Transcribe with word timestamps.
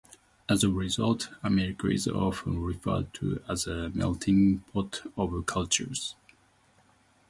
As 0.49 0.63
a 0.63 0.69
result, 0.71 1.29
America 1.43 1.85
is 1.87 2.07
often 2.07 2.57
referred 2.59 3.13
to 3.13 3.39
as 3.47 3.67
a 3.67 3.89
melting 3.89 4.61
pot 4.73 5.03
of 5.15 5.45
cultures. 5.45 6.15